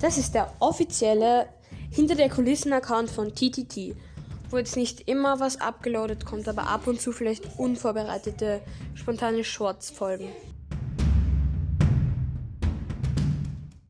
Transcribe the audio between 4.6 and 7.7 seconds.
nicht immer was abgeloadet kommt, aber ab und zu vielleicht